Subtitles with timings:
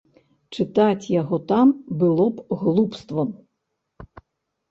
[0.55, 1.67] Чытаць яго там
[2.01, 3.29] было б глупствам.